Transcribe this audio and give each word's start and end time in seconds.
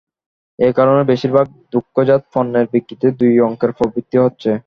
এ 0.59 0.69
কারণে 0.77 1.01
বেশির 1.11 1.31
ভাগ 1.33 1.47
দুগ্ধজাত 1.71 2.21
পণ্যের 2.33 2.65
বিক্রিতে 2.73 3.07
দুই 3.19 3.33
অঙ্কের 3.47 3.71
প্রবৃদ্ধি 3.77 4.17
হচ্ছে। 4.19 4.51